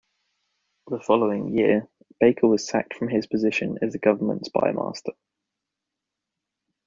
The 0.87 0.99
following 0.99 1.55
year, 1.55 1.87
Baker 2.19 2.47
was 2.47 2.67
sacked 2.67 2.95
from 2.95 3.09
his 3.09 3.27
position 3.27 3.77
as 3.83 3.95
government 3.97 4.49
spymaster. 4.51 5.11